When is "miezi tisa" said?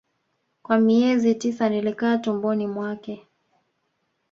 0.79-1.69